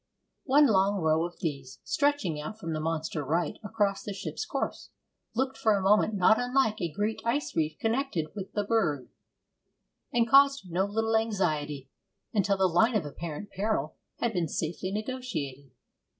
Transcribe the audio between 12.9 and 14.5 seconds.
of apparent peril had been